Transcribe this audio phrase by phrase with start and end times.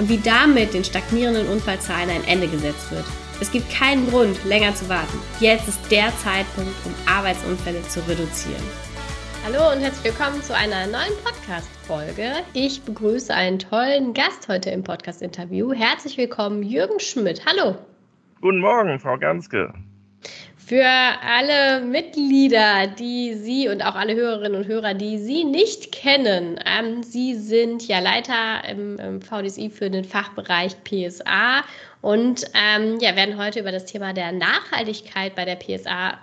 [0.00, 3.04] und wie damit den stagnierenden Unfallzahlen ein Ende gesetzt wird.
[3.38, 5.18] Es gibt keinen Grund, länger zu warten.
[5.40, 8.62] Jetzt ist der Zeitpunkt, um Arbeitsunfälle zu reduzieren.
[9.44, 12.32] Hallo und herzlich willkommen zu einer neuen Podcast-Folge.
[12.54, 15.72] Ich begrüße einen tollen Gast heute im Podcast-Interview.
[15.74, 17.44] Herzlich willkommen, Jürgen Schmidt.
[17.44, 17.76] Hallo.
[18.40, 19.74] Guten Morgen, Frau Ganske.
[20.70, 26.60] Für alle Mitglieder, die Sie und auch alle Hörerinnen und Hörer, die Sie nicht kennen,
[26.64, 31.64] ähm, Sie sind ja Leiter im, im VDSI für den Fachbereich PSA
[32.02, 36.18] und ähm, ja, werden heute über das Thema der Nachhaltigkeit bei der PSA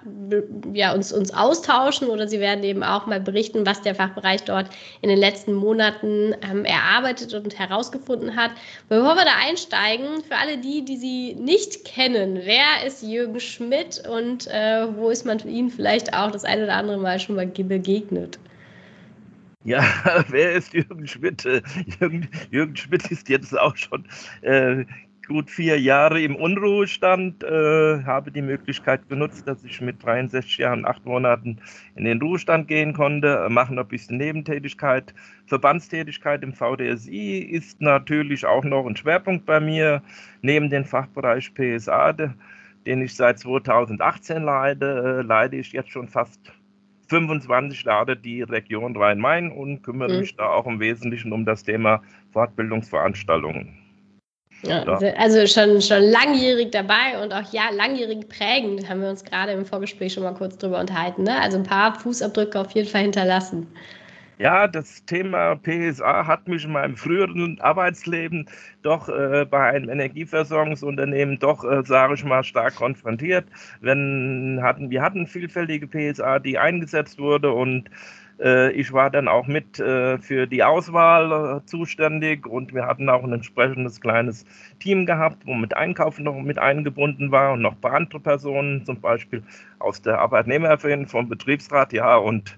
[0.74, 4.70] ja, uns, uns austauschen oder Sie werden eben auch mal berichten, was der Fachbereich dort
[5.02, 8.52] in den letzten Monaten ähm, erarbeitet und herausgefunden hat.
[8.90, 14.02] Bevor wir da einsteigen, für alle die, die Sie nicht kennen, wer ist Jürgen Schmidt
[14.10, 17.46] und äh, wo ist man Ihnen vielleicht auch das eine oder andere Mal schon mal
[17.46, 18.40] begegnet?
[19.64, 19.84] Ja,
[20.30, 21.46] wer ist Jürgen Schmidt?
[21.46, 21.62] Äh,
[22.00, 24.08] Jürgen, Jürgen Schmidt ist jetzt auch schon
[24.42, 24.86] äh,
[25.28, 30.86] gut vier Jahre im Unruhestand, äh, habe die Möglichkeit genutzt, dass ich mit 63 Jahren,
[30.86, 31.60] acht Monaten
[31.96, 35.14] in den Ruhestand gehen konnte, äh, mache noch ein bisschen Nebentätigkeit.
[35.46, 40.02] Verbandstätigkeit im VDSI ist natürlich auch noch ein Schwerpunkt bei mir,
[40.42, 46.40] neben dem Fachbereich PSA, den ich seit 2018 leide, äh, leide ich jetzt schon fast
[47.10, 50.20] 25 Jahre die Region Rhein-Main und kümmere mhm.
[50.20, 53.87] mich da auch im Wesentlichen um das Thema Fortbildungsveranstaltungen.
[54.64, 54.84] Ja,
[55.18, 59.66] also schon, schon langjährig dabei und auch ja, langjährig prägend, haben wir uns gerade im
[59.66, 61.24] Vorgespräch schon mal kurz drüber unterhalten.
[61.24, 61.40] Ne?
[61.40, 63.68] Also ein paar Fußabdrücke auf jeden Fall hinterlassen.
[64.40, 68.48] Ja, das Thema PSA hat mich in meinem früheren Arbeitsleben
[68.84, 73.48] doch äh, bei einem Energieversorgungsunternehmen doch, äh, sage ich mal, stark konfrontiert.
[73.82, 77.90] Wenn, hatten, wir hatten vielfältige PSA, die eingesetzt wurde und
[78.40, 83.24] ich war dann auch mit äh, für die Auswahl äh, zuständig und wir hatten auch
[83.24, 84.46] ein entsprechendes kleines
[84.80, 88.86] Team gehabt, wo mit Einkauf noch mit eingebunden war und noch ein paar andere Personen,
[88.86, 89.42] zum Beispiel
[89.80, 91.94] aus der Arbeitnehmervereinigung vom Betriebsrat.
[91.94, 92.58] Ja, und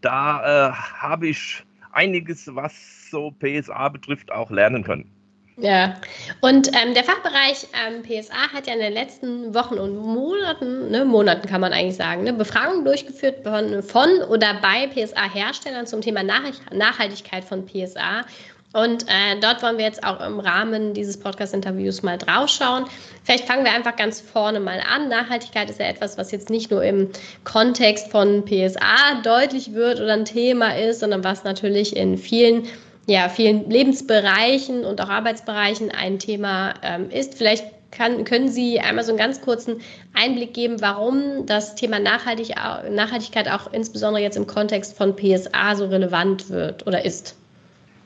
[0.00, 5.15] da äh, habe ich einiges, was so PSA betrifft, auch lernen können.
[5.58, 5.94] Ja,
[6.42, 11.06] und ähm, der Fachbereich ähm, PSA hat ja in den letzten Wochen und Monaten, ne,
[11.06, 16.22] Monaten kann man eigentlich sagen, ne, Befragungen durchgeführt von, von oder bei PSA-Herstellern zum Thema
[16.22, 18.26] Nach Nachhaltigkeit von PSA.
[18.74, 22.84] Und äh, dort wollen wir jetzt auch im Rahmen dieses Podcast-Interviews mal draufschauen.
[23.24, 25.08] Vielleicht fangen wir einfach ganz vorne mal an.
[25.08, 27.08] Nachhaltigkeit ist ja etwas, was jetzt nicht nur im
[27.44, 32.68] Kontext von PSA deutlich wird oder ein Thema ist, sondern was natürlich in vielen
[33.06, 37.36] ja, vielen Lebensbereichen und auch Arbeitsbereichen ein Thema ähm, ist.
[37.36, 39.80] Vielleicht kann, können Sie einmal so einen ganz kurzen
[40.12, 42.54] Einblick geben, warum das Thema Nachhaltig,
[42.90, 47.38] Nachhaltigkeit auch insbesondere jetzt im Kontext von PSA so relevant wird oder ist?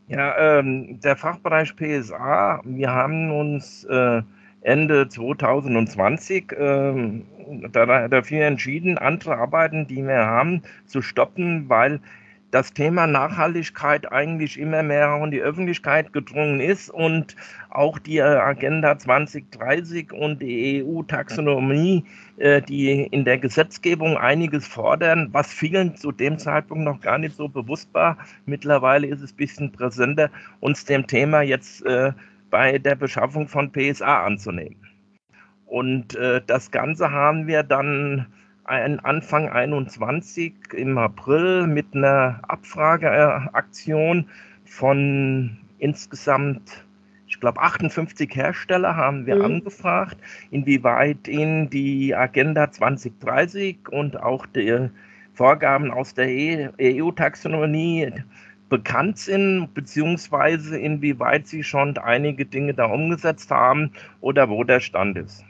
[0.08, 4.22] Ja, ähm, der Fachbereich PSA, wir haben uns äh,
[4.62, 7.22] Ende 2020 äh,
[7.72, 12.00] dafür entschieden, andere Arbeiten, die wir haben, zu stoppen, weil
[12.50, 17.36] das Thema Nachhaltigkeit eigentlich immer mehr in die Öffentlichkeit gedrungen ist und
[17.70, 22.04] auch die äh, Agenda 2030 und die EU-Taxonomie,
[22.38, 27.36] äh, die in der Gesetzgebung einiges fordern, was vielen zu dem Zeitpunkt noch gar nicht
[27.36, 28.18] so bewusst war.
[28.46, 32.12] Mittlerweile ist es ein bisschen präsenter, uns dem Thema jetzt äh,
[32.50, 34.76] bei der Beschaffung von PSA anzunehmen.
[35.66, 36.18] Und
[36.48, 38.26] das Ganze haben wir dann
[38.64, 44.26] Anfang 21 im April mit einer Abfrageaktion
[44.64, 46.84] von insgesamt,
[47.26, 49.44] ich glaube, 58 Hersteller haben wir mhm.
[49.44, 50.18] angefragt,
[50.50, 54.90] inwieweit ihnen die Agenda 2030 und auch die
[55.34, 56.28] Vorgaben aus der
[56.80, 58.12] EU-Taxonomie e
[58.68, 63.90] bekannt sind, beziehungsweise inwieweit sie schon einige Dinge da umgesetzt haben
[64.20, 65.44] oder wo der Stand ist.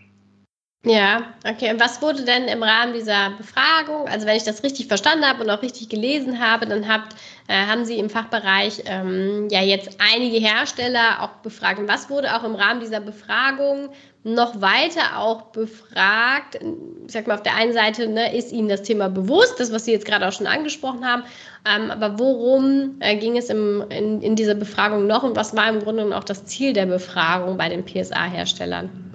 [0.83, 1.71] Ja, okay.
[1.71, 5.45] Und was wurde denn im Rahmen dieser Befragung, also wenn ich das richtig verstanden habe
[5.45, 7.17] und auch richtig gelesen habe, dann habt,
[7.49, 11.81] äh, haben Sie im Fachbereich ähm, ja jetzt einige Hersteller auch befragt.
[11.81, 13.91] Und was wurde auch im Rahmen dieser Befragung
[14.23, 16.59] noch weiter auch befragt.
[17.07, 19.85] Ich sag mal, auf der einen Seite ne, ist Ihnen das Thema bewusst, das, was
[19.85, 21.25] Sie jetzt gerade auch schon angesprochen haben.
[21.67, 25.69] Ähm, aber worum äh, ging es im, in, in dieser Befragung noch und was war
[25.69, 29.10] im Grunde auch das Ziel der Befragung bei den PSA-Herstellern?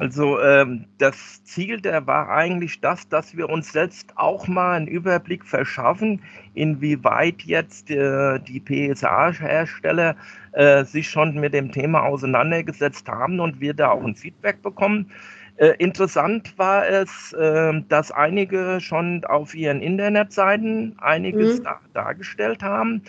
[0.00, 4.88] Also ähm, das Ziel der war eigentlich das, dass wir uns selbst auch mal einen
[4.88, 6.22] Überblick verschaffen,
[6.54, 10.16] inwieweit jetzt äh, die PSA-Hersteller
[10.52, 15.10] äh, sich schon mit dem Thema auseinandergesetzt haben und wir da auch ein Feedback bekommen.
[15.56, 21.64] Äh, interessant war es, äh, dass einige schon auf ihren Internetseiten einiges mhm.
[21.64, 23.02] da, dargestellt haben.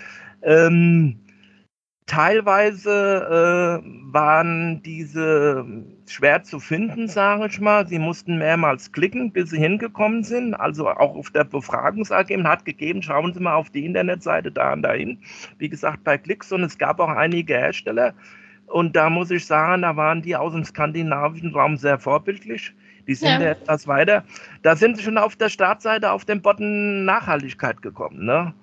[0.43, 1.20] Ähm,
[2.05, 5.65] teilweise äh, waren diese
[6.07, 7.87] schwer zu finden, sage ich mal.
[7.87, 10.53] Sie mussten mehrmals klicken, bis sie hingekommen sind.
[10.53, 14.81] Also auch auf der Befragungsergebnis hat gegeben, schauen Sie mal auf die Internetseite da und
[14.81, 15.19] dahin.
[15.57, 18.13] Wie gesagt, bei Klicks und es gab auch einige Hersteller.
[18.67, 22.73] Und da muss ich sagen, da waren die aus dem skandinavischen Raum sehr vorbildlich.
[23.07, 23.51] Die sind ja.
[23.51, 24.23] etwas weiter.
[24.61, 28.25] Da sind sie schon auf der Startseite auf den Button Nachhaltigkeit gekommen.
[28.25, 28.53] Ne?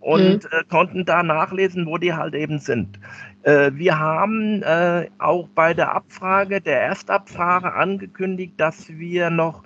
[0.00, 0.50] Und mhm.
[0.50, 2.98] äh, konnten da nachlesen, wo die halt eben sind.
[3.42, 9.62] Äh, wir haben äh, auch bei der Abfrage, der Erstabfrage angekündigt, dass wir noch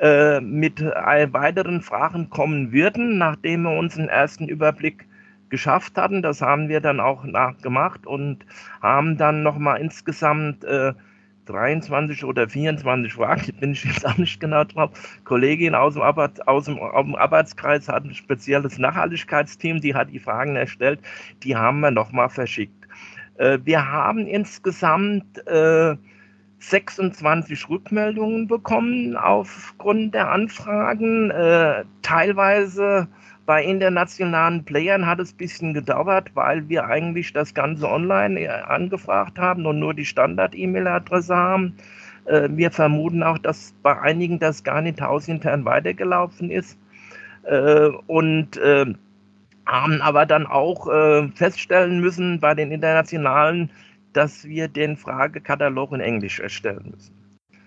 [0.00, 5.06] äh, mit weiteren Fragen kommen würden, nachdem wir uns einen ersten Überblick
[5.50, 6.22] geschafft hatten.
[6.22, 8.46] Das haben wir dann auch nachgemacht und
[8.80, 10.94] haben dann nochmal insgesamt äh,
[11.50, 14.90] 23 oder 24 Fragen, bin ich jetzt auch nicht genau drauf.
[15.24, 20.10] Kollegin aus dem, Arbeit, aus dem, aus dem Arbeitskreis hat ein spezielles Nachhaltigkeitsteam, die hat
[20.10, 21.00] die Fragen erstellt,
[21.42, 22.86] die haben wir nochmal verschickt.
[23.36, 25.96] Äh, wir haben insgesamt äh,
[26.60, 33.08] 26 Rückmeldungen bekommen aufgrund der Anfragen, äh, teilweise
[33.50, 38.46] bei internationalen Playern hat es ein bisschen gedauert, weil wir eigentlich das Ganze online äh,
[38.46, 41.74] angefragt haben und nur die Standard-E-Mail-Adresse haben.
[42.26, 46.78] Äh, wir vermuten auch, dass bei einigen das gar nicht hausintern weitergelaufen ist.
[47.42, 48.60] Äh, und
[49.66, 50.86] haben aber dann auch
[51.34, 53.68] feststellen müssen bei den internationalen,
[54.12, 57.19] dass wir den Fragekatalog in Englisch erstellen müssen.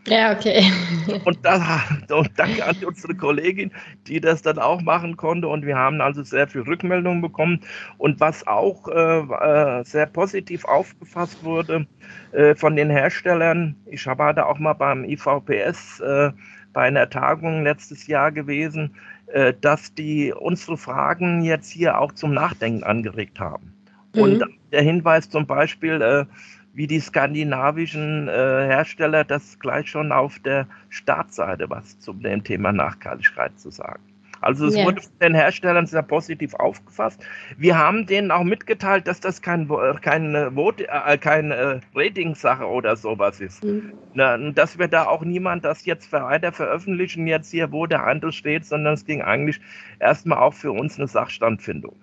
[0.07, 0.69] Ja, okay.
[1.25, 3.71] und, da, und danke an unsere Kollegin,
[4.07, 5.47] die das dann auch machen konnte.
[5.47, 7.61] Und wir haben also sehr viel Rückmeldungen bekommen.
[7.97, 11.88] Und was auch äh, äh sehr positiv aufgefasst wurde
[12.31, 16.31] äh, von den Herstellern, ich war da auch mal beim IVPS äh,
[16.73, 18.95] bei einer Tagung letztes Jahr gewesen,
[19.27, 23.73] äh, dass die unsere Fragen jetzt hier auch zum Nachdenken angeregt haben.
[24.15, 24.21] Mhm.
[24.21, 26.25] Und der Hinweis zum Beispiel, äh,
[26.73, 32.71] wie die skandinavischen äh, Hersteller das gleich schon auf der Startseite was zum dem Thema
[32.71, 34.03] Nachhaltigkeit zu sagen.
[34.43, 34.85] Also es yeah.
[34.85, 37.23] wurde von den Herstellern sehr positiv aufgefasst.
[37.57, 39.69] Wir haben denen auch mitgeteilt, dass das kein,
[40.01, 43.63] keine, Vote, äh, keine Ratingsache oder sowas ist.
[43.63, 43.93] Mhm.
[44.13, 48.33] Na, dass wir da auch niemand das jetzt weiter veröffentlichen, jetzt hier, wo der Handel
[48.33, 49.61] steht, sondern es ging eigentlich
[49.99, 51.95] erstmal auch für uns eine Sachstandfindung.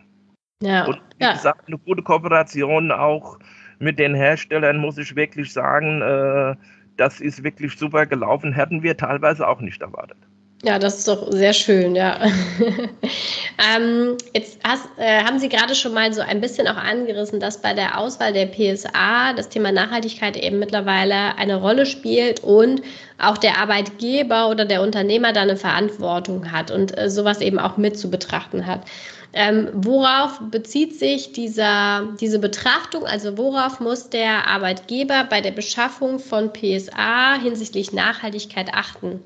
[0.63, 0.87] Ja.
[0.87, 1.33] Und wie ja.
[1.33, 3.39] gesagt, eine gute Kooperation auch
[3.81, 6.55] mit den Herstellern muss ich wirklich sagen, äh,
[6.97, 8.53] das ist wirklich super gelaufen.
[8.53, 10.19] Hätten wir teilweise auch nicht erwartet.
[10.63, 12.21] Ja, das ist doch sehr schön, ja.
[13.75, 17.63] ähm, jetzt hast, äh, haben Sie gerade schon mal so ein bisschen auch angerissen, dass
[17.63, 22.83] bei der Auswahl der PSA das Thema Nachhaltigkeit eben mittlerweile eine Rolle spielt und
[23.17, 27.79] auch der Arbeitgeber oder der Unternehmer da eine Verantwortung hat und äh, sowas eben auch
[27.79, 28.83] mit zu betrachten hat.
[29.33, 33.05] Ähm, worauf bezieht sich dieser, diese Betrachtung?
[33.05, 39.21] Also worauf muss der Arbeitgeber bei der Beschaffung von PSA hinsichtlich Nachhaltigkeit achten?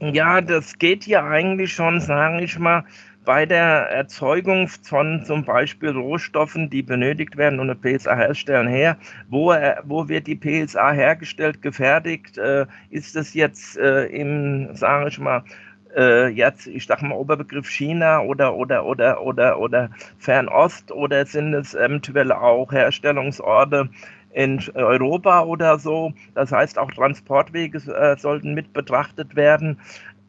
[0.00, 2.84] Ja, das geht ja eigentlich schon, sage ich mal,
[3.24, 8.98] bei der Erzeugung von zum Beispiel Rohstoffen, die benötigt werden, um eine PSA herstellen, her.
[9.28, 12.36] Wo, äh, wo wird die PSA hergestellt, gefertigt?
[12.38, 15.42] Äh, ist das jetzt äh, im, sage ich mal,
[15.96, 21.54] äh, jetzt, ich sag mal, Oberbegriff China oder, oder, oder, oder, oder Fernost oder sind
[21.54, 23.88] es eventuell auch Herstellungsorte
[24.32, 26.12] in Europa oder so?
[26.34, 29.78] Das heißt, auch Transportwege äh, sollten mit betrachtet werden.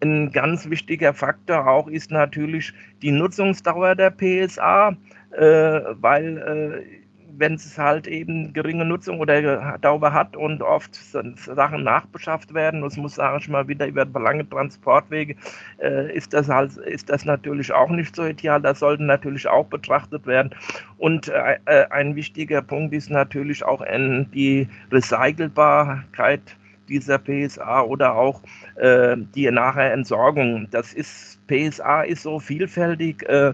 [0.02, 4.96] Ein ganz wichtiger Faktor auch ist natürlich die Nutzungsdauer der PSA,
[5.32, 7.05] äh, weil äh,
[7.38, 12.98] wenn es halt eben geringe Nutzung oder Dauer hat und oft Sachen nachbeschafft werden, das
[12.98, 15.36] muss, sage ich mal, wieder über lange Transportwege,
[15.82, 18.62] äh, ist, das halt, ist das natürlich auch nicht so ideal.
[18.62, 20.54] Das sollte natürlich auch betrachtet werden.
[20.98, 23.84] Und äh, äh ein wichtiger Punkt ist natürlich auch
[24.34, 26.42] die Recycelbarkeit
[26.88, 28.42] dieser PSA oder auch
[28.76, 30.68] äh, die nachher Entsorgung.
[30.72, 33.28] Das ist PSA ist so vielfältig.
[33.28, 33.54] Äh,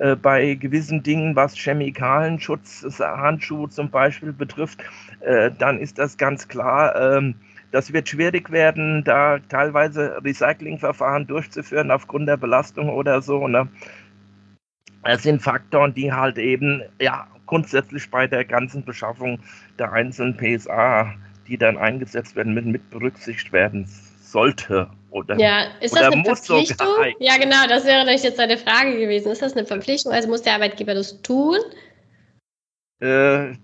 [0.00, 4.82] äh, bei gewissen Dingen, was Chemikalienschutz, Handschuhe zum Beispiel betrifft,
[5.20, 6.96] äh, dann ist das ganz klar.
[6.96, 7.34] Ähm,
[7.70, 13.46] das wird schwierig werden, da teilweise Recyclingverfahren durchzuführen aufgrund der Belastung oder so.
[13.46, 13.68] Ne?
[15.04, 19.38] Das sind Faktoren, die halt eben ja grundsätzlich bei der ganzen Beschaffung
[19.78, 21.12] der einzelnen PSA,
[21.46, 23.86] die dann eingesetzt werden, mit, mit berücksichtigt werden
[24.30, 24.88] sollte.
[25.10, 26.86] Oder, ja, ist das eine Verpflichtung?
[27.18, 29.32] Ja, genau, das wäre natürlich jetzt eine Frage gewesen.
[29.32, 30.12] Ist das eine Verpflichtung?
[30.12, 31.58] Also muss der Arbeitgeber das tun?
[33.00, 33.54] Äh,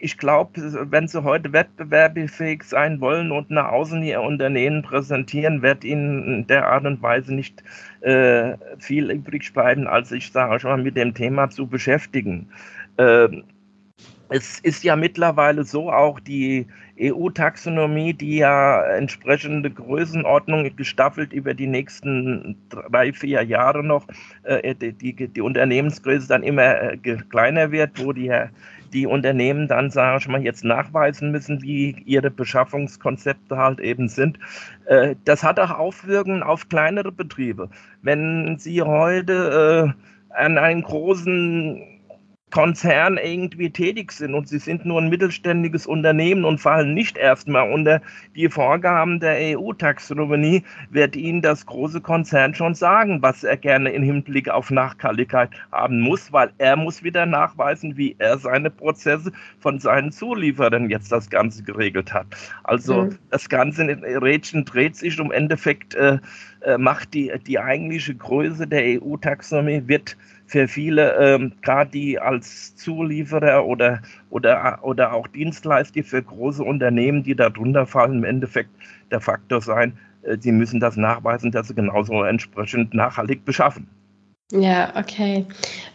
[0.00, 0.50] ich glaube,
[0.90, 6.46] wenn sie heute wettbewerbsfähig sein wollen und nach außen ihr Unternehmen präsentieren, wird ihnen in
[6.46, 7.62] der Art und Weise nicht
[8.00, 12.48] äh, viel übrig bleiben, als sich sage schon mal mit dem Thema zu beschäftigen.
[12.96, 13.28] Äh,
[14.30, 16.66] es ist ja mittlerweile so, auch die
[17.00, 24.06] EU-Taxonomie, die ja entsprechende Größenordnung gestaffelt über die nächsten drei, vier Jahre noch,
[24.44, 26.96] äh, die, die, die, Unternehmensgröße dann immer äh,
[27.30, 28.32] kleiner wird, wo die,
[28.92, 34.38] die Unternehmen dann, sage ich mal, jetzt nachweisen müssen, wie ihre Beschaffungskonzepte halt eben sind.
[34.86, 37.68] Äh, das hat auch Auswirkungen auf kleinere Betriebe.
[38.02, 39.94] Wenn Sie heute
[40.32, 41.89] äh, an einen großen
[42.50, 47.70] Konzern irgendwie tätig sind und sie sind nur ein mittelständiges Unternehmen und fallen nicht erstmal
[47.70, 48.02] unter
[48.34, 54.02] die Vorgaben der EU-Taxonomie, wird Ihnen das große Konzern schon sagen, was er gerne im
[54.02, 59.78] Hinblick auf Nachhaltigkeit haben muss, weil er muss wieder nachweisen, wie er seine Prozesse von
[59.78, 62.26] seinen Zulieferern jetzt das Ganze geregelt hat.
[62.64, 63.18] Also mhm.
[63.30, 66.18] das ganze Rädchen dreht sich um Endeffekt, äh,
[66.62, 70.16] äh, macht die, die eigentliche Größe der EU-Taxonomie, wird
[70.50, 77.22] für viele, ähm, gerade die als Zulieferer oder, oder, oder auch Dienstleister für große Unternehmen,
[77.22, 78.70] die darunter fallen, im Endeffekt
[79.12, 83.86] der Faktor sein, äh, sie müssen das nachweisen, dass sie genauso entsprechend nachhaltig beschaffen.
[84.52, 85.46] Ja, okay.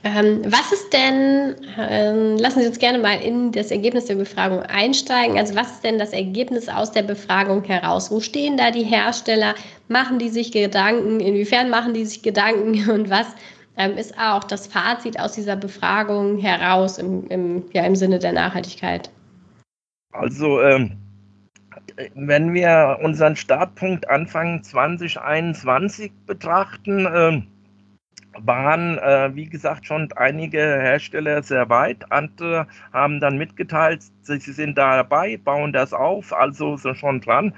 [0.06, 4.62] Ähm, was ist denn, ähm, lassen Sie uns gerne mal in das Ergebnis der Befragung
[4.62, 5.38] einsteigen.
[5.38, 8.10] Also was ist denn das Ergebnis aus der Befragung heraus?
[8.10, 9.56] Wo stehen da die Hersteller?
[9.90, 11.20] Machen die sich Gedanken?
[11.20, 12.90] Inwiefern machen die sich Gedanken?
[12.90, 13.28] Und was
[13.77, 18.34] ähm, ist auch das Fazit aus dieser Befragung heraus im, im, ja, im Sinne der
[18.34, 19.10] Nachhaltigkeit?
[20.12, 20.98] Also, ähm,
[22.15, 27.48] wenn wir unseren Startpunkt Anfang 2021 betrachten, ähm,
[28.38, 32.12] waren, äh, wie gesagt, schon einige Hersteller sehr weit.
[32.12, 37.53] Andere haben dann mitgeteilt, sie sind da dabei, bauen das auf, also sind schon dran.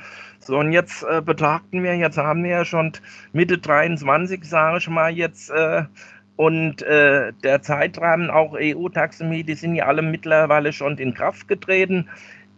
[0.48, 2.94] So, und jetzt äh, betrachten wir, jetzt haben wir ja schon
[3.34, 5.84] Mitte 23, sage ich mal, jetzt äh,
[6.38, 12.08] und äh, der Zeitrahmen, auch EU-Taxonomie, die sind ja alle mittlerweile schon in Kraft getreten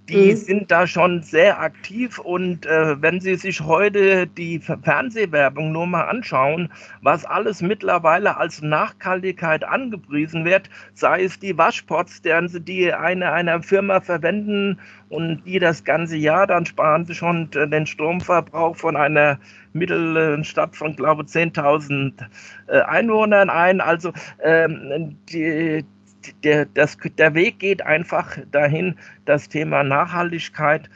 [0.10, 0.38] die mhm.
[0.38, 6.04] sind da schon sehr aktiv und äh, wenn Sie sich heute die Fernsehwerbung nur mal
[6.06, 6.70] anschauen,
[7.02, 13.32] was alles mittlerweile als Nachhaltigkeit angepriesen wird, sei es die Waschpots, deren Sie die eine
[13.32, 18.96] einer Firma verwenden und die das ganze Jahr, dann sparen Sie schon den Stromverbrauch von
[18.96, 19.40] einer
[19.74, 22.14] Mittelstadt von, glaube ich, 10.000
[22.68, 23.82] äh, Einwohnern ein.
[23.82, 24.12] Also
[24.44, 25.86] ähm, die,
[26.44, 28.96] der, das, der Weg geht einfach dahin,
[29.26, 30.90] das Thema Nachhaltigkeit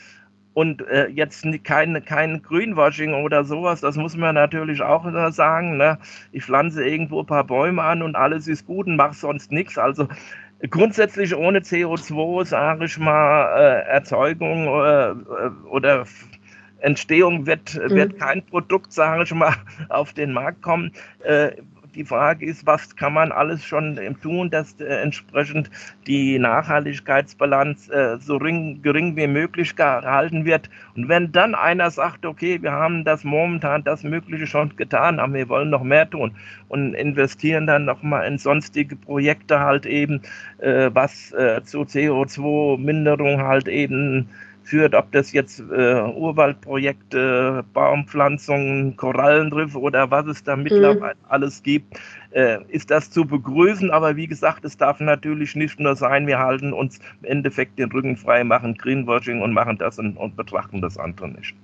[0.53, 5.77] und äh, jetzt kein, kein Greenwashing oder sowas, das muss man natürlich auch sagen.
[5.77, 5.98] Ne?
[6.32, 9.77] Ich pflanze irgendwo ein paar Bäume an und alles ist gut und mache sonst nichts.
[9.77, 10.08] Also
[10.70, 15.13] grundsätzlich ohne CO2, sage ich mal, äh, Erzeugung äh,
[15.68, 16.06] oder
[16.80, 17.96] Entstehung wird, mhm.
[17.96, 19.56] wird kein Produkt, sage ich mal,
[19.89, 20.92] auf den Markt kommen.
[21.24, 21.53] Äh,
[21.96, 25.70] die Frage ist, was kann man alles schon tun, dass äh, entsprechend
[26.08, 30.70] die Nachhaltigkeitsbilanz äh, so ring, gering wie möglich gehalten wird.
[30.96, 35.34] Und wenn dann einer sagt, okay, wir haben das momentan das Mögliche schon getan, aber
[35.34, 36.36] wir wollen noch mehr tun
[36.70, 40.22] und investieren dann nochmal in sonstige Projekte halt eben,
[40.60, 44.30] äh, was äh, zu CO2-Minderung halt eben
[44.63, 51.25] führt, ob das jetzt äh, Urwaldprojekte, Baumpflanzungen, Korallenriffe oder was es da mittlerweile mhm.
[51.29, 52.00] alles gibt,
[52.32, 53.91] äh, ist das zu begrüßen.
[53.91, 57.91] Aber wie gesagt, es darf natürlich nicht nur sein, wir halten uns im Endeffekt den
[57.91, 61.55] Rücken frei, machen Greenwashing und machen das und, und betrachten das andere nicht.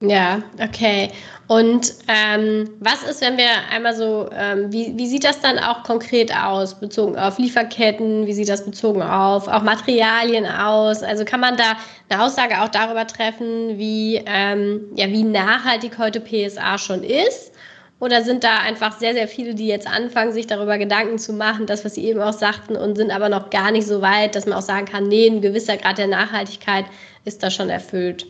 [0.00, 1.10] Ja, okay.
[1.46, 5.82] Und ähm, was ist, wenn wir einmal so, ähm, wie, wie sieht das dann auch
[5.82, 8.26] konkret aus, bezogen auf Lieferketten?
[8.26, 11.02] Wie sieht das bezogen auf auch Materialien aus?
[11.02, 11.76] Also kann man da
[12.08, 17.52] eine Aussage auch darüber treffen, wie, ähm, ja, wie nachhaltig heute PSA schon ist?
[18.00, 21.66] Oder sind da einfach sehr, sehr viele, die jetzt anfangen, sich darüber Gedanken zu machen,
[21.66, 24.46] das, was Sie eben auch sagten, und sind aber noch gar nicht so weit, dass
[24.46, 26.86] man auch sagen kann, nee, ein gewisser Grad der Nachhaltigkeit
[27.24, 28.26] ist da schon erfüllt?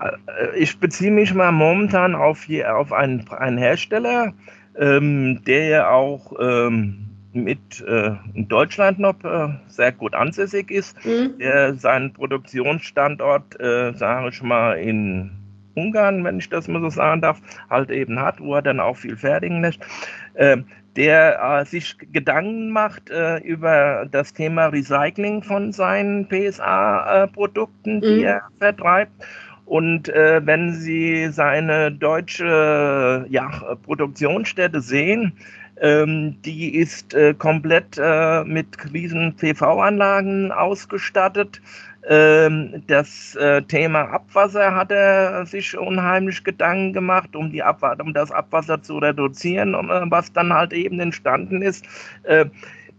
[0.00, 4.32] Äh, ich beziehe mich mal momentan auf, auf einen, einen Hersteller.
[4.78, 10.96] ähm, der ja auch ähm, mit äh, in Deutschland noch äh, sehr gut ansässig ist,
[11.04, 11.38] mhm.
[11.38, 15.30] der seinen Produktionsstandort, äh, sage ich mal, in
[15.74, 18.96] Ungarn, wenn ich das mal so sagen darf, halt eben hat, wo er dann auch
[18.96, 19.80] viel fertigen lässt,
[20.34, 20.56] äh,
[20.96, 28.24] der äh, sich Gedanken macht äh, über das Thema Recycling von seinen PSA-Produkten, die mhm.
[28.24, 29.12] er vertreibt.
[29.66, 33.48] Und äh, wenn Sie seine deutsche ja,
[33.84, 35.32] Produktionsstätte sehen,
[35.80, 41.60] ähm, die ist äh, komplett äh, mit riesen PV-Anlagen ausgestattet.
[42.08, 48.14] Ähm, das äh, Thema Abwasser hat er sich unheimlich Gedanken gemacht, um, die Abwa um
[48.14, 51.84] das Abwasser zu reduzieren, um, äh, was dann halt eben entstanden ist.
[52.22, 52.46] Äh,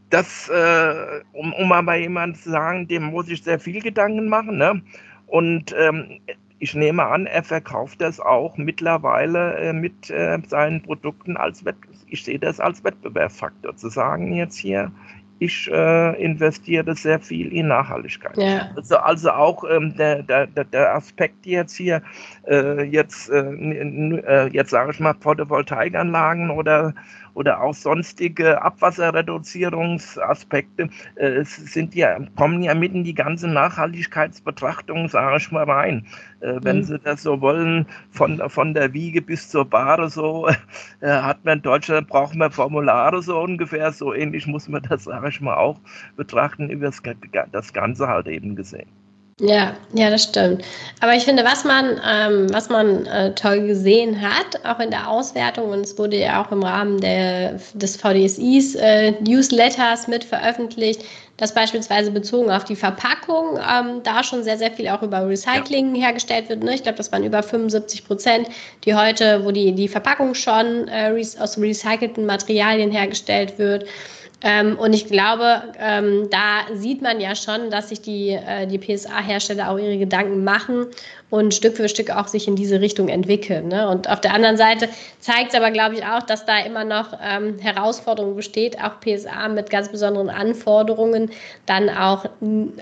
[0.10, 4.28] das, äh, um, um mal bei jemandem zu sagen, dem muss ich sehr viel Gedanken
[4.28, 4.58] machen.
[4.58, 4.82] Ne?
[5.28, 6.20] Und ähm,
[6.60, 11.98] ich nehme an, er verkauft das auch mittlerweile äh, mit äh, seinen Produkten als Wettbewerb.
[12.10, 14.92] Ich sehe das als Wettbewerbsfaktor zu sagen jetzt hier,
[15.40, 18.38] ich äh, investiere sehr viel in Nachhaltigkeit.
[18.38, 18.70] Ja.
[18.76, 22.02] Also, also auch ähm, der, der, der Aspekt jetzt hier,
[22.48, 26.94] äh, jetzt, äh, äh jetzt sage ich mal, Photovoltaikanlagen oder
[27.38, 35.38] oder auch sonstige Abwasserreduzierungsaspekte äh, sind ja, kommen ja mitten in die ganze Nachhaltigkeitsbetrachtung, sage
[35.38, 36.08] ich mal, rein.
[36.40, 36.84] Äh, wenn mhm.
[36.84, 40.48] Sie das so wollen, von, von der Wiege bis zur Bahre so,
[41.02, 45.06] äh, hat man in Deutschland, braucht man Formulare so ungefähr, so ähnlich muss man das,
[45.06, 45.80] sage ich mal, auch
[46.16, 47.02] betrachten, über das,
[47.52, 48.90] das Ganze halt eben gesehen.
[49.40, 50.64] Ja, ja, das stimmt.
[51.00, 55.08] Aber ich finde, was man, ähm, was man äh, toll gesehen hat, auch in der
[55.08, 61.04] Auswertung, und es wurde ja auch im Rahmen der, des VDSIs äh, Newsletters mit veröffentlicht,
[61.38, 65.94] dass beispielsweise bezogen auf die Verpackung ähm, da schon sehr, sehr viel auch über Recycling
[65.94, 66.08] ja.
[66.08, 66.64] hergestellt wird.
[66.64, 66.74] Ne?
[66.74, 68.50] Ich glaube, das waren über 75 Prozent,
[68.86, 73.86] die heute, wo die, die Verpackung schon äh, aus recycelten Materialien hergestellt wird.
[74.42, 78.78] Ähm, und ich glaube, ähm, da sieht man ja schon, dass sich die, äh, die
[78.78, 80.86] PSA-Hersteller auch ihre Gedanken machen
[81.32, 83.68] und Stück für Stück auch sich in diese Richtung entwickeln.
[83.68, 83.90] Ne?
[83.90, 84.90] Und auf der anderen Seite
[85.20, 89.48] zeigt es aber, glaube ich, auch, dass da immer noch ähm, Herausforderungen besteht, auch PSA
[89.48, 91.32] mit ganz besonderen Anforderungen
[91.66, 92.26] dann auch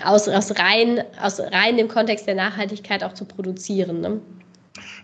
[0.04, 4.02] aus, aus, rein, aus rein im Kontext der Nachhaltigkeit auch zu produzieren.
[4.02, 4.20] Ne?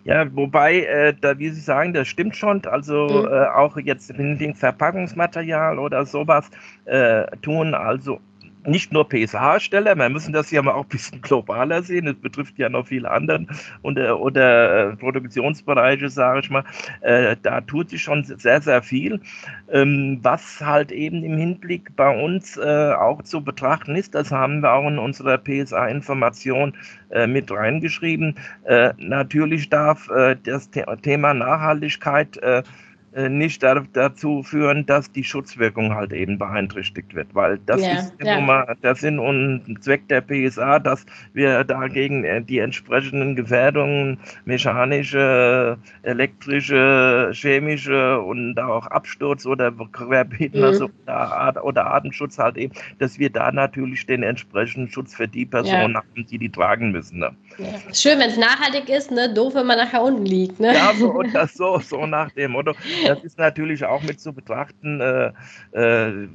[0.04, 2.64] Ja, wobei, äh, da, wie Sie sagen, das stimmt schon.
[2.66, 3.32] Also mhm.
[3.32, 6.50] äh, auch jetzt im Verpackungsmaterial oder sowas
[6.86, 8.20] äh, tun also
[8.66, 12.58] nicht nur PSH-Hersteller, wir müssen das ja mal auch ein bisschen globaler sehen, es betrifft
[12.58, 13.46] ja noch viele andere
[13.82, 16.64] oder, oder äh, Produktionsbereiche, sage ich mal,
[17.00, 19.20] äh, da tut sich schon sehr, sehr viel.
[19.70, 24.60] Ähm, was halt eben im Hinblick bei uns äh, auch zu betrachten ist, das haben
[24.60, 26.74] wir auch in unserer PSA-Information
[27.10, 28.36] äh, mit reingeschrieben.
[28.64, 32.62] Äh, natürlich darf äh, das The Thema Nachhaltigkeit äh,
[33.28, 38.40] nicht dazu führen, dass die Schutzwirkung halt eben beeinträchtigt wird, weil das ja, ist ja.
[38.40, 45.76] Mal der Sinn und Zweck der PSA, dass wir dagegen äh, die entsprechenden Gefährdungen, mechanische,
[46.02, 50.64] elektrische, chemische und auch Absturz oder Querbeet mhm.
[50.64, 55.44] also oder, oder Artenschutz halt eben, dass wir da natürlich den entsprechenden Schutz für die
[55.44, 55.98] Personen ja.
[56.00, 57.18] haben, die die tragen müssen.
[57.18, 57.30] Ne?
[57.92, 59.32] Schön, wenn es nachhaltig ist, ne?
[59.32, 60.58] doof, wenn man nachher unten liegt.
[60.58, 60.74] Ne?
[60.74, 62.72] Ja, so, und das so, so nach dem Motto.
[63.06, 65.32] Das ist natürlich auch mit zu betrachten, äh,
[65.72, 66.28] äh,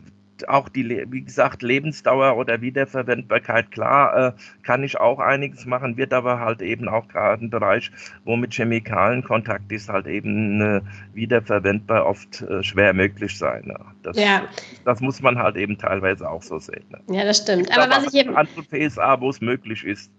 [0.47, 4.31] auch die, wie gesagt, Lebensdauer oder Wiederverwendbarkeit, klar, äh,
[4.63, 7.91] kann ich auch einiges machen, wird aber halt eben auch gerade ein Bereich,
[8.25, 10.81] wo mit Chemikalien Kontakt ist, halt eben äh,
[11.13, 13.63] wiederverwendbar oft äh, schwer möglich sein.
[13.65, 13.79] Ne?
[14.03, 14.43] Das, ja.
[14.85, 16.85] das muss man halt eben teilweise auch so sehen.
[16.89, 16.99] Ne?
[17.15, 17.75] Ja, das stimmt.
[17.75, 18.35] Aber was ich eben.
[18.35, 20.11] Andere PSA, wo es möglich ist,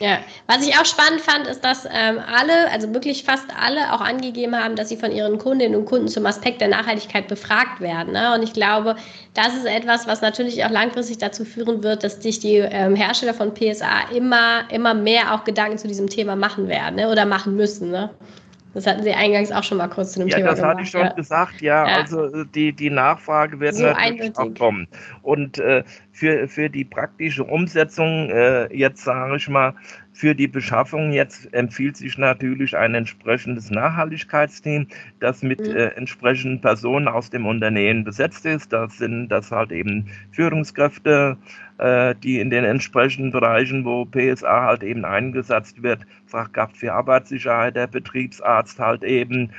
[0.00, 4.00] ja, was ich auch spannend fand, ist, dass ähm, alle, also wirklich fast alle, auch
[4.00, 8.12] angegeben haben, dass sie von ihren Kundinnen und Kunden zum Aspekt der Nachhaltigkeit befragt werden.
[8.12, 8.32] Ne?
[8.34, 8.94] Und ich glaube,
[9.34, 13.34] das ist etwas, was natürlich auch langfristig dazu führen wird, dass sich die ähm, Hersteller
[13.34, 17.10] von PSA immer, immer mehr auch Gedanken zu diesem Thema machen werden ne?
[17.10, 17.90] oder machen müssen.
[17.90, 18.10] Ne?
[18.74, 20.90] Das hatten Sie eingangs auch schon mal kurz zu dem ja, Thema das hatte ich
[20.90, 21.12] schon ja.
[21.12, 21.60] gesagt.
[21.60, 24.38] Ja, ja, also äh, die, die Nachfrage wird so natürlich eindeutig.
[24.38, 24.86] auch kommen.
[25.22, 25.82] Und äh,
[26.18, 29.74] für, für die praktische Umsetzung, äh, jetzt sage ich mal,
[30.12, 34.88] für die Beschaffung jetzt empfiehlt sich natürlich ein entsprechendes Nachhaltigkeitsteam,
[35.20, 35.76] das mit mhm.
[35.76, 38.72] äh, entsprechenden Personen aus dem Unternehmen besetzt ist.
[38.72, 41.36] Das sind das halt eben Führungskräfte,
[41.78, 47.76] äh, die in den entsprechenden Bereichen, wo PSA halt eben eingesetzt wird, Fachkraft für Arbeitssicherheit,
[47.76, 49.52] der Betriebsarzt halt eben,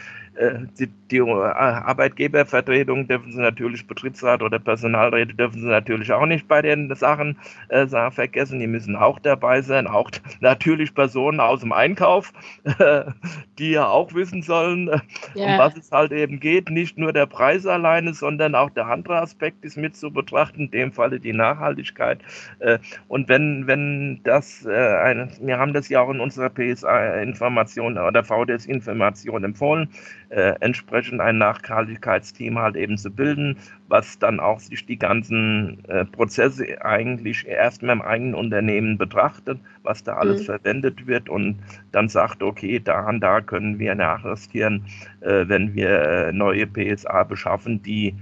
[0.79, 6.47] die, die äh, Arbeitgebervertretung dürfen sie natürlich, Betriebsrat oder Personalräte dürfen sie natürlich auch nicht
[6.47, 8.59] bei den Sachen äh, vergessen.
[8.59, 9.87] Die müssen auch dabei sein.
[9.87, 12.31] Auch natürlich Personen aus dem Einkauf,
[12.63, 13.03] äh,
[13.59, 14.99] die ja auch wissen sollen, äh,
[15.33, 15.45] ja.
[15.45, 16.69] um was es halt eben geht.
[16.69, 20.71] Nicht nur der Preis alleine, sondern auch der andere Aspekt ist mit zu betrachten, in
[20.71, 22.19] dem Falle die Nachhaltigkeit.
[22.59, 28.23] Äh, und wenn, wenn das, eine, wir haben das ja auch in unserer PSA-Information oder
[28.23, 29.89] VDS-Information empfohlen,
[30.29, 36.05] äh, entsprechend ein Nachhaltigkeitsteam halt eben zu bilden, was dann auch sich die ganzen äh,
[36.05, 40.45] Prozesse eigentlich erstmal im eigenen Unternehmen betrachtet, was da alles mhm.
[40.45, 41.59] verwendet wird und
[41.91, 44.85] dann sagt, okay, da und da können wir nachjustieren,
[45.21, 48.15] äh, wenn wir äh, neue PSA beschaffen, die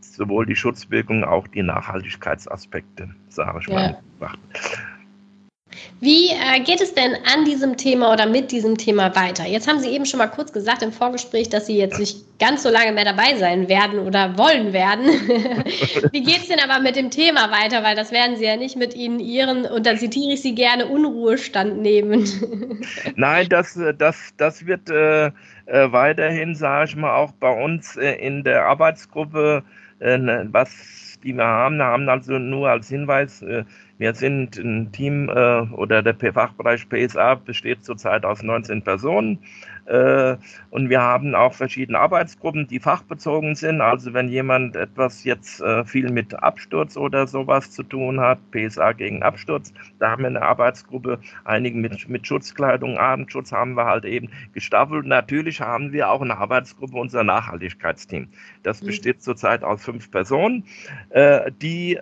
[0.00, 3.74] sowohl die Schutzwirkung, auch die Nachhaltigkeitsaspekte, sage ich ja.
[3.74, 4.93] mal, betrachten.
[6.04, 9.46] Wie äh, geht es denn an diesem Thema oder mit diesem Thema weiter?
[9.46, 12.62] Jetzt haben Sie eben schon mal kurz gesagt im Vorgespräch, dass Sie jetzt nicht ganz
[12.62, 15.06] so lange mehr dabei sein werden oder wollen werden.
[16.12, 17.82] Wie geht es denn aber mit dem Thema weiter?
[17.82, 20.88] Weil das werden Sie ja nicht mit Ihnen Ihren, und dann zitiere ich Sie gerne,
[20.88, 22.28] Unruhestand nehmen.
[23.16, 25.32] Nein, das, das, das wird äh, äh,
[25.64, 29.62] weiterhin, sage ich mal, auch bei uns äh, in der Arbeitsgruppe,
[30.00, 30.70] äh, ne, was
[31.24, 33.64] die wir haben, haben also nur als Hinweis, äh,
[33.98, 39.38] wir sind ein Team äh, oder der Fachbereich PSA besteht zurzeit aus 19 Personen.
[39.86, 40.36] Äh,
[40.70, 43.80] und wir haben auch verschiedene Arbeitsgruppen, die fachbezogen sind.
[43.80, 48.92] Also wenn jemand etwas jetzt äh, viel mit Absturz oder sowas zu tun hat, PSA
[48.92, 54.04] gegen Absturz, da haben wir eine Arbeitsgruppe, einige mit, mit Schutzkleidung, Abendschutz haben wir halt
[54.04, 55.06] eben gestaffelt.
[55.06, 58.28] Natürlich haben wir auch eine Arbeitsgruppe, unser Nachhaltigkeitsteam.
[58.62, 58.86] Das mhm.
[58.86, 60.64] besteht zurzeit aus fünf Personen,
[61.10, 61.98] äh, die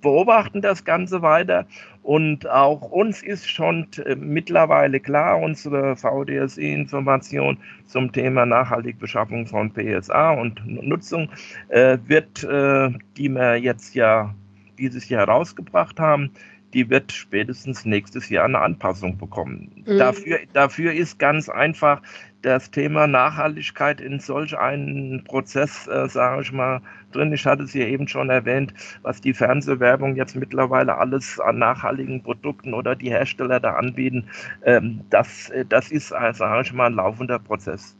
[0.00, 1.66] beobachten das Ganze weiter
[2.04, 9.72] und auch uns ist schon äh, mittlerweile klar, unsere VDSE-Information zum Thema nachhaltige Beschaffung von
[9.72, 11.30] PSA und Nutzung
[11.68, 14.34] äh, wird, äh, die wir jetzt ja
[14.78, 16.30] dieses Jahr rausgebracht haben,
[16.74, 19.70] die wird spätestens nächstes Jahr eine Anpassung bekommen.
[19.86, 19.96] Mhm.
[19.96, 22.02] Dafür, dafür ist ganz einfach
[22.44, 26.80] das Thema Nachhaltigkeit in solch einen Prozess, äh, sage ich mal,
[27.12, 27.32] drin.
[27.32, 32.22] Ich hatte es hier eben schon erwähnt, was die Fernsehwerbung jetzt mittlerweile alles an nachhaltigen
[32.22, 34.28] Produkten oder die Hersteller da anbieten.
[34.62, 37.96] Ähm, das, äh, das ist, äh, sage ich mal, ein laufender Prozess.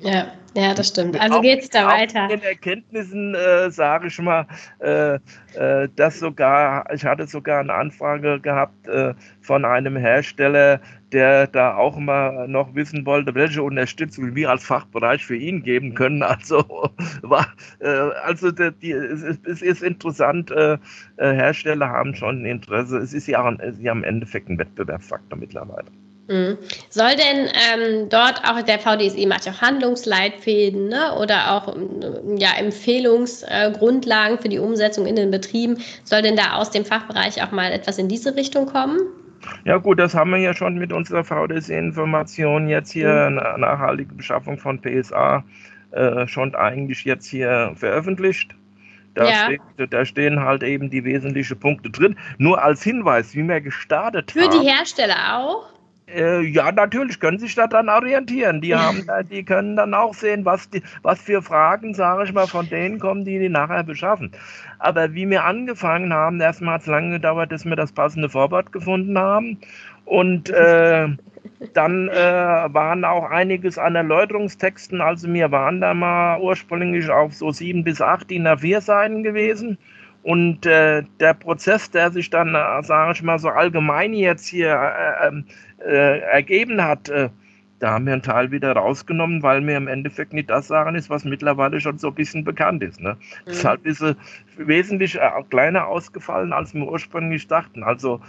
[0.00, 1.20] Ja, ja, das stimmt.
[1.20, 2.28] Also geht es da weiter.
[2.28, 4.46] In Erkenntnissen äh, sage ich mal,
[4.80, 5.14] äh,
[5.54, 10.80] äh, dass sogar, ich hatte sogar eine Anfrage gehabt äh, von einem Hersteller,
[11.12, 15.94] der da auch mal noch wissen wollte, welche Unterstützung wir als Fachbereich für ihn geben
[15.94, 16.22] können.
[16.34, 16.90] Also,
[17.22, 17.46] war,
[17.78, 20.76] äh, also die, die, es, ist, es, ist, interessant, äh,
[21.18, 22.98] Hersteller haben schon ein Interesse.
[22.98, 25.86] Es ist ja, ein, ja im Endeffekt ein Wettbewerbsfaktor mittlerweile.
[26.26, 26.56] Mhm.
[26.88, 31.14] Soll denn ähm, dort auch der VDSI macht auch Handlungsleitfäden ne?
[31.20, 35.78] oder auch ähm, ja, Empfehlungsgrundlagen äh, für die Umsetzung in den Betrieben?
[36.04, 39.00] Soll denn da aus dem Fachbereich auch mal etwas in diese Richtung kommen?
[39.66, 43.60] Ja gut, das haben wir ja schon mit unserer VDSI-Information jetzt hier, mhm.
[43.60, 45.44] nachhaltige Beschaffung von PSA,
[45.90, 48.54] äh, schon eigentlich jetzt hier veröffentlicht.
[49.14, 49.44] Da, ja.
[49.44, 52.16] steht, da, stehen halt eben die wesentlichen Punkte drin.
[52.38, 54.52] Nur als Hinweis, wie wir gestartet Für haben.
[54.52, 55.73] Für die Hersteller auch?
[56.06, 58.60] Äh, ja, natürlich können sich da dann orientieren.
[58.60, 62.46] Die haben, die können dann auch sehen, was, die, was für Fragen, sage ich mal,
[62.46, 64.32] von denen kommen, die die nachher beschaffen.
[64.78, 68.72] Aber wie wir angefangen haben, erstmal hat es lange gedauert, bis wir das passende Vorwort
[68.72, 69.58] gefunden haben.
[70.04, 71.08] Und äh,
[71.72, 75.00] dann äh, waren auch einiges an Erläuterungstexten.
[75.00, 79.78] Also wir waren da mal ursprünglich auf so sieben bis acht DIN A4 Seiten gewesen.
[80.22, 84.72] Und äh, der Prozess, der sich dann, äh, sage ich mal, so allgemein jetzt hier
[84.72, 85.44] äh, ähm,
[85.86, 87.28] äh, ergeben hat, äh,
[87.80, 91.10] da haben wir einen Teil wieder rausgenommen, weil mir im Endeffekt nicht das sagen ist,
[91.10, 93.00] was mittlerweile schon so ein bisschen bekannt ist.
[93.00, 93.14] Ne?
[93.14, 93.50] Mhm.
[93.50, 94.16] Deshalb ist es
[94.56, 97.82] wesentlich äh, kleiner ausgefallen, als wir ursprünglich dachten.
[97.82, 98.20] Also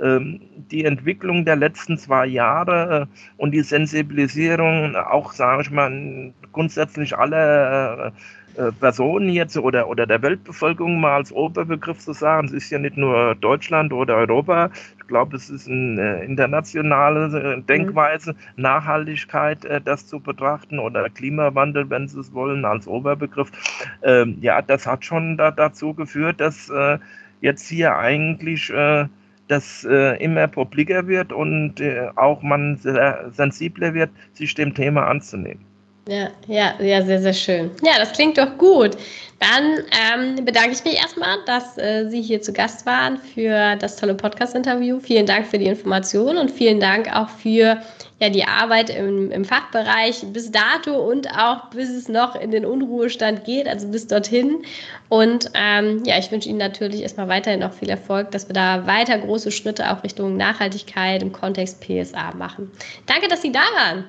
[0.00, 6.32] ähm, die Entwicklung der letzten zwei Jahre äh, und die Sensibilisierung, auch, sage ich mal,
[6.52, 8.12] grundsätzlich alle
[8.56, 12.46] äh, Personen jetzt oder, oder der Weltbevölkerung mal als Oberbegriff zu sagen.
[12.46, 14.70] Es ist ja nicht nur Deutschland oder Europa.
[14.98, 18.62] Ich glaube, es ist eine äh, internationale äh, Denkweise, mhm.
[18.62, 23.50] Nachhaltigkeit, äh, das zu betrachten oder Klimawandel, wenn Sie es wollen, als Oberbegriff.
[24.02, 26.98] Ähm, ja, das hat schon da, dazu geführt, dass äh,
[27.40, 29.06] jetzt hier eigentlich äh,
[29.48, 31.74] das immer publiker wird und
[32.16, 35.60] auch man sensibler wird, sich dem Thema anzunehmen.
[36.06, 37.70] Ja, ja, ja, sehr, sehr schön.
[37.82, 38.96] Ja, das klingt doch gut.
[39.40, 39.84] Dann
[40.36, 44.14] ähm, bedanke ich mich erstmal, dass äh, Sie hier zu Gast waren für das tolle
[44.14, 45.00] Podcast-Interview.
[45.00, 47.82] Vielen Dank für die Information und vielen Dank auch für
[48.20, 52.64] ja, die Arbeit im, im Fachbereich bis dato und auch bis es noch in den
[52.64, 54.62] Unruhestand geht, also bis dorthin.
[55.08, 58.86] Und ähm, ja, ich wünsche Ihnen natürlich erstmal weiterhin noch viel Erfolg, dass wir da
[58.86, 62.70] weiter große Schritte auch Richtung Nachhaltigkeit im Kontext PSA machen.
[63.06, 64.04] Danke, dass Sie da waren.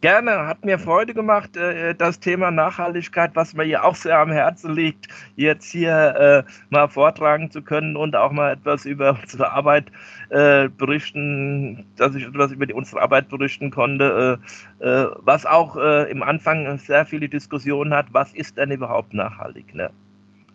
[0.00, 4.30] Gerne, hat mir Freude gemacht, äh, das Thema Nachhaltigkeit, was mir hier auch sehr am
[4.30, 9.50] Herzen liegt, jetzt hier äh, mal vortragen zu können und auch mal etwas über unsere
[9.50, 9.90] Arbeit
[10.28, 14.38] äh, berichten, dass ich etwas über unsere Arbeit berichten konnte,
[14.78, 19.74] was auch im Anfang sehr viele Diskussionen hat, was ist denn überhaupt nachhaltig?
[19.74, 19.90] Ne?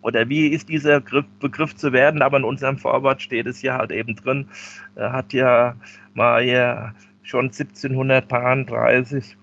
[0.00, 2.22] Oder wie ist dieser Begriff, zu werden?
[2.22, 4.48] Aber in unserem Vorwort steht es ja halt eben drin.
[4.96, 5.74] Hat ja
[6.14, 9.36] mal hier schon 1730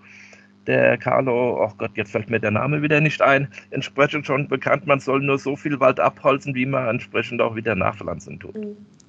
[0.67, 4.85] der Carlo, oh Gott, jetzt fällt mir der Name wieder nicht ein, entsprechend schon bekannt,
[4.85, 8.55] man soll nur so viel Wald abholzen, wie man entsprechend auch wieder nachpflanzen tut.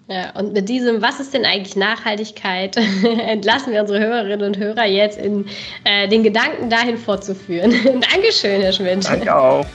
[0.08, 2.76] Ja, und mit diesem, was ist denn eigentlich Nachhaltigkeit,
[3.26, 5.44] entlassen wir unsere Hörerinnen und Hörer jetzt in
[5.84, 7.70] äh, den Gedanken dahin fortzuführen.
[7.84, 9.04] Dankeschön, Herr Schmidt.
[9.04, 9.66] Danke auch.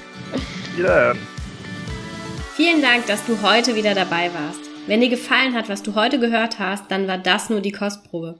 [0.76, 1.18] Wiederhören.
[2.56, 4.60] Vielen Dank, dass du heute wieder dabei warst.
[4.88, 8.40] Wenn dir gefallen hat, was du heute gehört hast, dann war das nur die Kostprobe.